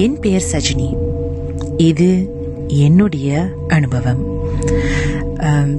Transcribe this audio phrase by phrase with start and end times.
[0.00, 0.96] என் பெயர் சஜினி.
[1.76, 2.30] இது
[2.66, 4.24] என்னுடைய அனுபவம்.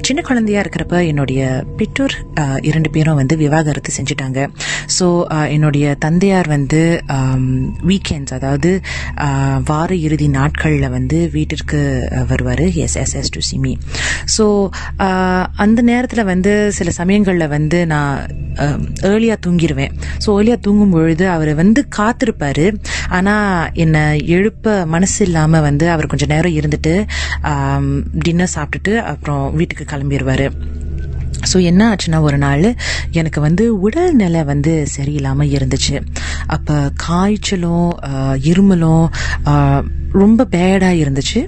[0.07, 1.41] சின்ன குழந்தையா இருக்கிறப்ப என்னுடைய
[1.79, 2.15] பெற்றோர்
[2.69, 4.39] இரண்டு பேரும் வந்து விவாகரத்து செஞ்சுட்டாங்க.
[4.97, 5.05] ஸோ
[5.55, 6.81] என்னுடைய தந்தையார் வந்து
[7.89, 8.71] வீக்கெண்ட்ஸ் அதாவது
[9.69, 11.81] வார இறுதி நாட்களில் வந்து வீட்டிற்கு
[12.31, 12.65] வருவார்.
[12.85, 13.73] எஸ் எஸ் எஸ் டு சிமி
[14.35, 14.45] ஸோ
[15.65, 18.17] அந்த நேரத்தில் வந்து சில சமயங்களில் வந்து நான்
[19.11, 22.65] ஏர்லியாக தூங்கிடுவேன் ஸோ ஏர்லியாக தூங்கும் பொழுது அவர் வந்து காத்திருப்பார்.
[23.17, 24.03] ஆனால் என்னை
[24.35, 26.95] எழுப்ப மனசு இல்லாமல் வந்து அவர் கொஞ்சம் நேரம் இருந்துட்டு
[28.25, 30.45] டின்னர் சாப்பிட்டுட்டு அப்புறம் வீட்டுக்கு கிளம்பிடுவார்
[31.51, 32.65] ஸோ என்ன ஆச்சுன்னா ஒரு நாள்
[33.11, 35.95] எனக்கு வந்து உடல்நிலை வந்து சரியில்லாமல் இருந்துச்சு.
[36.47, 37.89] அப்போ காய்ச்சலும்
[38.49, 39.05] இருமலும்
[40.11, 41.41] ரொம்ப பேடாக இருந்துச்சு.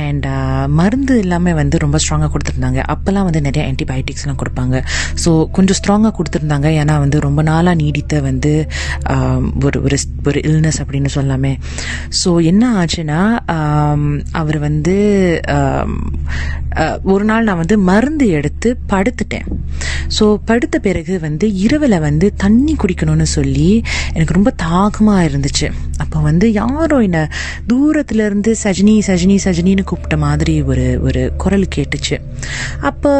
[0.00, 2.80] அண்ட் uh, மருந்து எல்லாமே வந்து ரொம்ப ஸ்ட்ராங்காக கொடுத்துருந்தாங்க.
[2.94, 4.76] அப்போல்லாம் வந்து நிறைய ஆன்டிபயோட்டிக்ஸ்லாம் கொடுப்பாங்க.
[5.24, 6.68] ஸோ கொஞ்சம் ஸ்ட்ராங்காக கொடுத்துருந்தாங்க.
[6.82, 8.52] ஏன்னா வந்து ரொம்ப நாளாக நீடித்த வந்து
[9.66, 11.52] ஒரு ஒரு ஒரு இல்னஸ் அப்படின்னு சொல்லாமே.
[12.22, 13.20] ஸோ என்ன ஆச்சுன்னா
[14.42, 14.96] அவர் வந்து
[17.12, 19.48] ஒரு நாள் நான் வந்து மருந்து எடுத்து படுத்துட்டேன்.
[20.16, 23.68] ஸோ படுத்த பிறகு வந்து இரவில் வந்து தண்ணி குடிக்கணும்னு சொல்லி
[24.14, 25.68] எனக்கு ரொம்ப தாகமாக இருந்துச்சு.
[26.02, 27.18] அப்போ வந்து யாரோ என்ன
[27.72, 32.16] தூரத்துலேருந்து சஜினி சஜினி சஜினின்னு கூப்பிட்ட மாதிரி ஒரு ஒரு குரல் கேட்டுச்சு.
[32.90, 33.12] அப்போ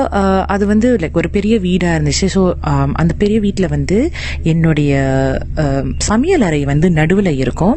[0.54, 2.26] அது வந்து லைக் ஒரு பெரிய வீடாக இருந்துச்சு.
[2.36, 2.42] ஸோ
[3.02, 3.98] அந்த பெரிய வீட்டில் வந்து
[4.52, 4.92] என்னுடைய
[6.10, 7.76] சமையல் அறை வந்து நடுவில் இருக்கும்.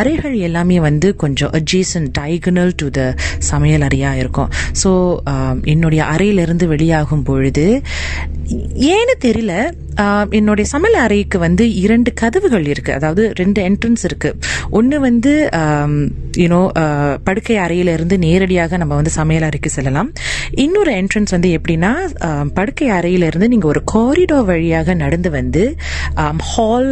[0.00, 3.00] அறைகள் எல்லாமே வந்து கொஞ்சம் அட்ஜேசன் டைகனல் டு த
[3.50, 4.52] சமையல் அறையாக இருக்கும்.
[4.82, 4.92] ஸோ
[5.74, 7.66] என்னுடைய அறையிலிருந்து வெளியாகும் பொழுது
[8.92, 9.52] ஏன்னு தெரியல
[10.38, 12.90] என்னுடைய சமையல் அறைக்கு வந்து இரண்டு கதவுகள் இருக்கு.
[12.98, 14.30] அதாவது ரெண்டு என்ட்ரன்ஸ் இருக்கு.
[14.78, 15.32] ஒன்று வந்து
[16.42, 16.60] யூனோ
[17.26, 20.10] படுக்கை அறையிலிருந்து நேரடியாக நம்ம வந்து சமையல் அறைக்கு செல்லலாம்.
[20.64, 21.92] இன்னொரு என்ட்ரன்ஸ் வந்து எப்படின்னா
[22.58, 25.62] படுக்கை அறையிலிருந்து நீங்கள் ஒரு காரிடோர் வழியாக நடந்து வந்து
[26.50, 26.90] ஹால்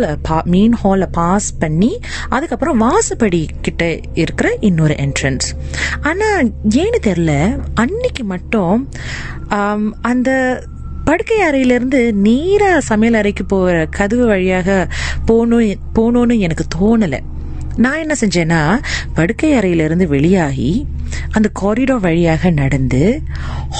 [0.54, 1.92] மெயின் ஹாலை பாஸ் பண்ணி
[2.28, 3.82] அதுக்கப்புறம் வாசப்படி கிட்ட
[4.22, 5.48] இருக்கிற இன்னொரு என்ட்ரன்ஸ்
[6.10, 6.52] ஆனால்
[6.82, 7.32] ஏன்னு தெரில
[7.82, 8.78] அன்னைக்கு மட்டும்
[10.12, 10.30] அந்த
[11.08, 14.68] படுக்கை அறையிலிருந்து நேராக சமையல் அறைக்கு போகிற கதவு வழியாக
[15.28, 17.20] போகணும் போகணும்னு எனக்கு தோணலை.
[17.84, 18.60] நான் என்ன செஞ்சேன்னா
[19.14, 20.70] படுக்கை அறையிலிருந்து வெளியாகி
[21.36, 23.02] அந்த காரிடோர் வழியாக நடந்து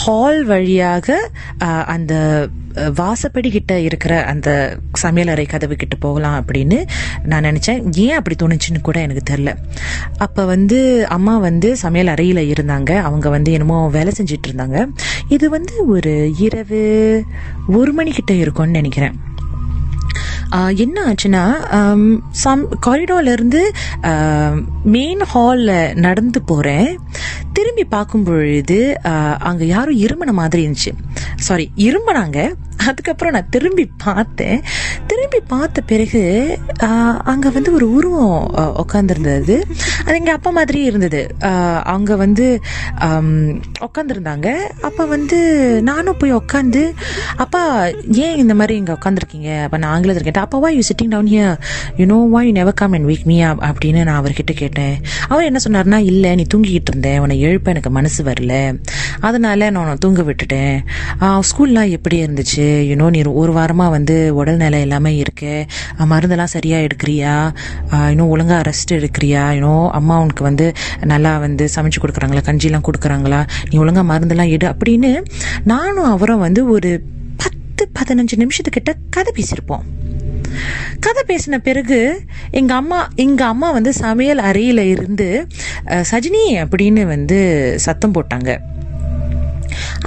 [0.03, 1.17] ஹால் வழியாக
[1.95, 2.15] அந்த
[3.01, 4.49] வாசப்படி கிட்ட இருக்கிற அந்த
[5.03, 6.79] சமையலறை கதவு கிட்ட போகலாம் அப்படின்னு
[7.31, 7.81] நான் நினச்சேன்.
[8.05, 9.51] ஏன் அப்படி தோணுச்சுன்னு கூட எனக்கு தெரில
[10.27, 10.79] அப்போ வந்து
[11.17, 12.91] அம்மா வந்து சமையல் அறையில் இருந்தாங்க.
[13.09, 14.81] அவங்க வந்து என்னமோ வேலை செஞ்சிட்டு இருந்தாங்க.
[15.37, 16.15] இது வந்து ஒரு
[16.47, 16.83] இரவு
[17.79, 19.17] ஒரு மணிக்கிட்ட இருக்கும்னு நினைக்கிறேன்.
[20.77, 21.45] என்ன ஆச்சுன்னா
[22.31, 23.63] சம் காரிடோர்லேருந்து
[24.85, 26.91] மெயின் ஹாலில் நடந்து போகிறேன்
[27.55, 28.79] திரும்பி பார்க்கும் பொழுது
[29.41, 30.93] அங்க யாரும் இருமன மாதிரி இருந்துச்சு.
[31.37, 32.39] சாரி இருமனாங்க.
[32.87, 34.59] அதுக்கப்புறம் நான் திரும்பி பார்த்தேன்.
[35.07, 36.23] திரும்பி பார்த்த பிறகு
[36.79, 36.93] அங்கே
[37.25, 38.51] அங்க வந்து ஒரு உருவம்
[38.83, 39.57] உட்காந்துருந்தது
[40.05, 41.35] அது எங்க அப்பா மாதிரி இருந்தது.
[41.41, 42.47] ஆஹ், அவங்க வந்து
[43.81, 44.49] உட்காந்துருந்தாங்க
[44.81, 45.39] அப்போ வந்து
[45.83, 46.83] நானும் போய் உட்காந்து
[47.37, 47.63] அப்பா
[48.17, 51.53] ஏன் இந்த மாதிரி இங்க உட்காந்துருக்கீங்க அப்ப நான் ஆங்கிலத்தில் கேட்டேன் அப்பா you sitting down down here?
[51.99, 53.27] You know why you never come and wake
[53.61, 54.95] அப்படின்னு நான் அவர்கிட்ட கேட்டேன்.
[55.29, 58.53] அவர் என்ன சொன்னார்னா இல்லை நீ தூங்கிக்கிட்டு இருந்தேன் உன்னை எழுப்ப எனக்கு மனசு வரல.
[59.29, 60.77] அதனால நான் தூங்க விட்டுட்டேன்.
[61.49, 62.67] ஸ்கூல்லாம் எப்படி இருந்துச்சு?
[62.91, 65.55] யூனோ நீ ஒரு வாரமாக வந்து உடல்நிலை எல்லாமே இருக்கு.
[66.13, 67.35] மருந்தெல்லாம் சரியாக எடுக்கிறியா?
[68.11, 69.43] இன்னும் ஒழுங்காக ரெஸ்ட் எடுக்கிறியா?
[69.59, 70.67] யூனோ அம்மா உனக்கு வந்து
[71.13, 72.43] நல்லா வந்து சமைச்சு கொடுக்குறாங்களா?
[72.51, 73.41] கஞ்சிலாம் கொடுக்குறாங்களா?
[73.71, 75.13] நீ ஒழுங்கா மருந்தெல்லாம் எடு அப்படின்னு
[75.73, 76.93] நானும் அவரும் வந்து ஒரு
[77.43, 79.85] பத்து பதினஞ்சு நிமிஷத்துக்கிட்ட கதை பேசியிருப்போம்.
[81.07, 82.01] கதை பேசின பிறகு
[82.61, 85.29] எங்க அம்மா எங்க அம்மா வந்து சமையல் அறையில இருந்து
[86.13, 87.41] சஜினி அப்படின்னு வந்து
[87.87, 88.53] சத்தம் போட்டாங்க.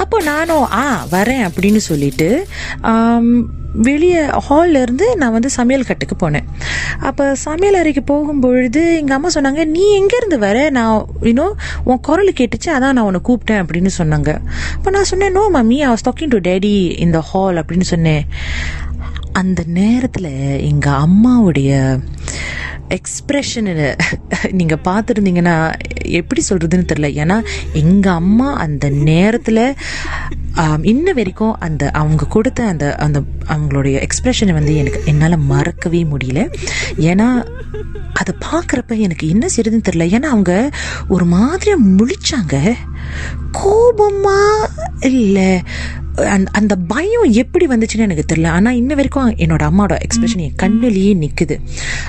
[0.02, 0.84] அப்போ நானும் ஆ
[1.14, 2.28] வரேன் அப்படின்னு சொல்லிட்டு
[3.88, 6.46] வெளியே ஹால்லேருந்து நான் வந்து சமையல் கட்டுக்கு போனேன்.
[7.08, 10.58] அப்போ சமையல் அறைக்கு போகும்பொழுது எங்கள் அம்மா சொன்னாங்க நீ எங்கேருந்து வர?
[10.78, 11.58] நான் இன்னும்
[11.90, 14.32] உன் குரல் கேட்டுச்சு அதான் நான் உன்னை கூப்பிட்டேன் அப்படின்னு சொன்னாங்க.
[14.78, 18.24] அப்போ நான் சொன்னேன் no mummy I was talking to daddy இந்த ஹால் அப்படின்னு சொன்னேன்.
[19.42, 20.32] அந்த நேரத்தில்
[20.70, 21.72] எங்கள் அம்மாவுடைய
[22.98, 23.74] எக்ஸ்ப்ரெஷனு
[24.60, 25.56] நீங்கள் பார்த்துருந்தீங்கன்னா
[26.20, 27.38] எப்படி சொல்கிறதுன்னு தெரில ஏன்னா
[27.82, 29.64] எங்கள் அம்மா அந்த நேரத்தில்
[30.92, 33.20] இன்ன வரைக்கும் அந்த அவங்க கொடுத்த அந்த அந்த
[33.54, 36.42] அவங்களுடைய எக்ஸ்ப்ரெஷனை வந்து எனக்கு என்னால் மறக்கவே முடியல.
[37.10, 37.28] ஏன்னா
[38.20, 40.54] அதை பார்க்குறப்ப எனக்கு என்ன செய்யுதுன்னு தெரில ஏன்னா அவங்க
[41.08, 42.56] ஒரு மாதிரியாக முழிச்சாங்க.
[43.60, 44.70] கோபமாக
[45.22, 45.50] இல்லை
[46.36, 48.48] அந்த அந்த பயம் எப்படி வந்துச்சுன்னு எனக்கு தெரியல.
[48.48, 51.58] ஆனால் இன்ன வரைக்கும் என்னோட அம்மாவோட எக்ஸ்பிரஷன் என் கண்ணுலேயே நிற்குது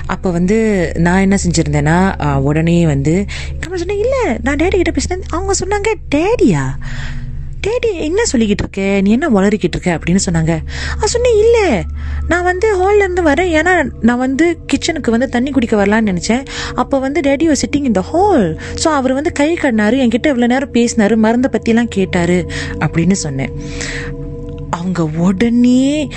[0.05, 0.57] அப்போ வந்து
[0.97, 1.97] நான் என்ன செஞ்சுருந்தேன்னா
[2.39, 3.25] உடனே வந்து
[3.61, 3.99] சொன்னேன்?
[3.99, 5.25] இல்லை நான் டேடி கிட்ட பேசினேன்.
[5.29, 6.63] அவங்க சொன்னாங்க டேடியா
[7.67, 9.01] டேடி என்ன சொல்லிக்கிட்டு இருக்க?
[9.01, 9.97] நீ என்ன வளரிக்கிட்டு இருக்க?
[9.97, 10.53] அப்படின்னு சொன்னாங்க.
[10.97, 11.83] நான் சொன்னேன் இல்லை.
[12.27, 13.51] நான் வந்து ஹால்லேருந்து வரேன்.
[13.59, 16.45] ஏன்னா நான் வந்து கிச்சனுக்கு வந்து தண்ணி குடிக்க வரலான்னு நினச்சேன்.
[16.75, 20.73] அப்போ வந்து டேடி was சிட்டிங் இந்த ஹால் ஸோ அவர் வந்து கை கடினாரு என்கிட்ட இவ்வளோ நேரம்
[20.73, 22.45] பேசினாரு மருந்தை பற்றிலாம் கேட்டார்
[22.79, 23.49] அப்படின்னு சொன்னேன்.
[24.69, 26.09] அவங்க உடனே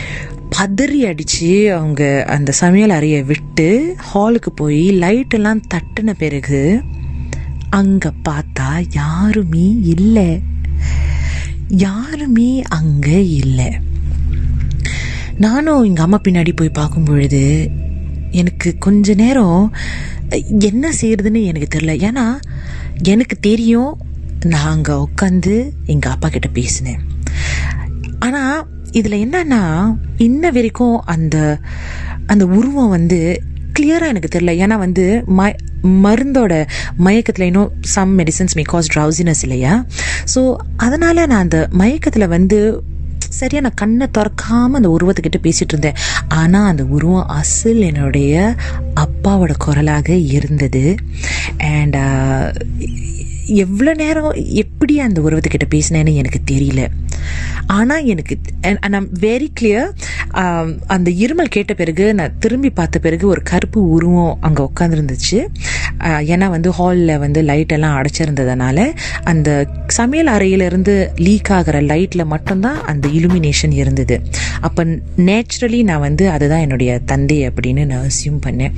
[0.58, 6.80] பதறி அடித்து அவங்க அந்த சமையல் அறையை விட்டு ஹாலுக்கு போய் லைட்டெல்லாம் தட்டின பிறகு
[7.70, 10.40] அங்கே பார்த்தா யாருமே இல்லை.
[11.76, 13.68] யாருமே அங்கே இல்லை.
[15.36, 17.70] நானும் எங்கள் அம்மா பின்னாடி போய் பார்க்கும் பொழுது
[18.30, 19.72] எனக்கு கொஞ்ச நேரம்
[20.58, 21.94] என்ன செய்யறதுன்னு எனக்கு தெரியல.
[22.08, 22.26] ஏன்னா
[23.02, 23.92] எனக்கு தெரியும்
[24.44, 25.54] நான் அங்கே உட்காந்து
[25.86, 27.00] எங்கள் அப்பா கிட்ட பேசினேன்.
[28.18, 29.62] ஆனால் இதில் என்னன்னா
[30.16, 31.60] இன்ன வரைக்கும் அந்த
[32.26, 33.42] அந்த உருவம் வந்து
[33.78, 34.54] கிளியராக எனக்கு தெரியல.
[34.64, 35.52] ஏன்னா வந்து ம
[35.82, 39.84] மருந்தோட மயக்கத்தில் இன்னும் some medicines may cause drowsiness இல்லையா?
[40.34, 42.82] ஸோ அதனால் நான் அந்த மயக்கத்தில் வந்து
[43.28, 45.98] சரியா நான் கண்ணை திறக்காம அந்த உருவத்துக்கிட்ட பேசிட்டு இருந்தேன்.
[46.28, 48.54] ஆனால் அந்த உருவம் அசல் என்னுடைய
[48.94, 50.94] அப்பாவோட குரலாக இருந்தது.
[51.56, 51.96] அண்ட்
[53.48, 56.82] எவ்வளோ நேரம் எப்படி அந்த உறவத்துக்கிட்ட பேசினேன்னு எனக்கு தெரியல.
[57.66, 58.34] ஆனால் எனக்கு
[58.86, 59.90] ஐம் வெரி கிளியர்
[60.86, 65.38] அந்த இருமல் கேட்ட பிறகு நான் திரும்பி பார்த்த பிறகு ஒரு கருப்பு உருவம் அங்கே உட்காந்துருந்துச்சு
[66.32, 68.86] ஏன்னா வந்து ஹாலில் வந்து லைட்டெல்லாம் அடைச்சிருந்ததுனால
[69.24, 74.20] அந்த சமையல் அறையிலிருந்து லீக் ஆகிற லைட்டில் மட்டும்தான் அந்த இலுமினேஷன் இருந்தது.
[74.60, 74.84] அப்போ
[75.16, 78.74] நேச்சுரலி நான் வந்து அதுதான் என்னுடைய தந்தை அப்படின்னு நான் அசியூம் பண்ணேன்.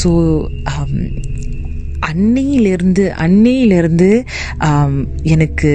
[0.00, 0.10] ஸோ
[0.72, 0.94] um,
[2.08, 4.10] அன்னையிலிருந்து அன்னையிலிருந்து
[5.34, 5.70] எனக்கு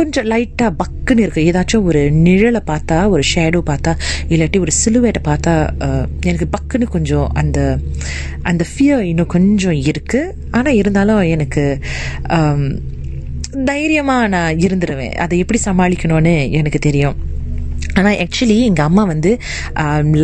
[0.00, 1.42] கொஞ்சம் லைட்டாக பக்குன்னு இருக்கு.
[1.50, 3.92] ஏதாச்சும் ஒரு நிழலை பார்த்தா ஒரு ஷேடோ பார்த்தா
[4.32, 5.54] இல்லாட்டி ஒரு சிலுவேட்டை பார்த்தா
[6.30, 7.60] எனக்கு பக்குன்னு கொஞ்சம் அந்த
[8.50, 11.64] அந்த ஃபியர் இன்னும் கொஞ்சம் இருக்குது ஆனால் இருந்தாலும் எனக்கு
[13.70, 15.16] தைரியமாக நான் இருந்துருவேன்.
[15.24, 17.16] அதை எப்படி சமாளிக்கணும்னு எனக்கு தெரியும்.
[17.96, 19.30] ஆனால் ஆக்சுவலி எங்கள் அம்மா வந்து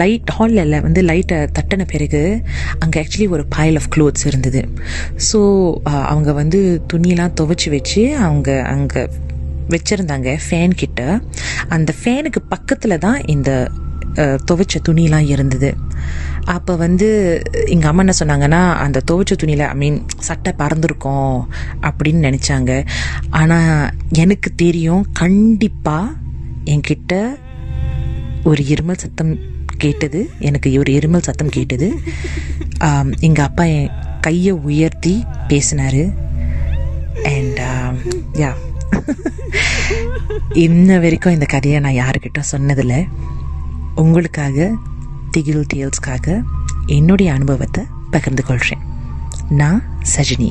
[0.03, 2.23] லைட் ஹாலில் வந்து லைட்டை தட்டின பிறகு
[2.83, 4.63] அங்கே ஆக்சுவலி ஒரு பைல் ஆஃப் க்ளோத்ஸ் இருந்தது.
[5.31, 5.41] ஸோ
[6.13, 6.61] அவங்க வந்து
[6.93, 9.03] துணியெல்லாம் துவைச்சி வச்சு அவங்க அங்கே
[9.75, 11.01] வச்சுருந்தாங்க ஃபேன் கிட்ட.
[11.77, 13.51] அந்த ஃபேனுக்கு பக்கத்தில் தான் இந்த
[14.49, 15.69] துவைச்ச துணிலாம் இருந்தது.
[16.55, 17.07] அப்போ வந்து
[17.75, 21.37] எங்கள் அம்மா என்ன சொன்னாங்கன்னா அந்த துவைச்ச துணியில் ஐ மீன் சட்டை பறந்துருக்கோம்
[21.89, 22.73] அப்படின்னு நினச்சாங்க.
[23.41, 23.71] ஆனால்
[24.25, 26.19] எனக்கு தெரியும் கண்டிப்பாக
[26.75, 27.15] என்கிட்ட
[28.45, 29.33] ஒரு இருமல் சத்தம்
[29.77, 30.31] கேட்டது.
[30.39, 31.89] எனக்கு ஒரு இருமல் சத்தம் கேட்டது.
[33.19, 33.91] எங்கள் அப்பா என்
[34.21, 36.05] கையை உயர்த்தி பேசினாரு.
[37.25, 37.61] And
[38.33, 38.53] yeah.
[40.65, 43.01] இன்ன வரைக்கும் இந்த கதையை நான் யாருக்கிட்ட சொன்னதில்லை.
[43.95, 44.71] உங்களுக்காக
[45.31, 46.43] திகில் டீல்ஸ்க்காக
[46.87, 48.85] என்னுடைய அனுபவத்தை பகிர்ந்து கொள்கிறேன்
[49.49, 49.83] நான்
[50.17, 50.51] சஜினி.